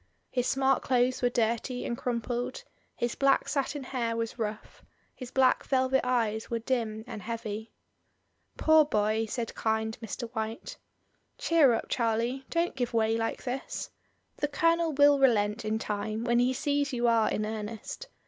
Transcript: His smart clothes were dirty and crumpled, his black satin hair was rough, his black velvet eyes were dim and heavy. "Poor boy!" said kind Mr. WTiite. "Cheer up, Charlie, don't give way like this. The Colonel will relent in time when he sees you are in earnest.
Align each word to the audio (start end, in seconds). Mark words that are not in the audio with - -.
His 0.31 0.47
smart 0.47 0.81
clothes 0.81 1.21
were 1.21 1.29
dirty 1.29 1.85
and 1.85 1.95
crumpled, 1.95 2.63
his 2.95 3.13
black 3.13 3.47
satin 3.47 3.83
hair 3.83 4.17
was 4.17 4.39
rough, 4.39 4.83
his 5.13 5.29
black 5.29 5.63
velvet 5.63 6.01
eyes 6.03 6.49
were 6.49 6.57
dim 6.57 7.03
and 7.05 7.21
heavy. 7.21 7.71
"Poor 8.57 8.83
boy!" 8.83 9.27
said 9.29 9.53
kind 9.53 9.95
Mr. 10.01 10.27
WTiite. 10.27 10.77
"Cheer 11.37 11.73
up, 11.73 11.85
Charlie, 11.87 12.45
don't 12.49 12.75
give 12.75 12.95
way 12.95 13.15
like 13.15 13.43
this. 13.43 13.91
The 14.37 14.47
Colonel 14.47 14.91
will 14.91 15.19
relent 15.19 15.63
in 15.63 15.77
time 15.77 16.23
when 16.23 16.39
he 16.39 16.51
sees 16.51 16.91
you 16.91 17.07
are 17.07 17.29
in 17.29 17.45
earnest. 17.45 18.07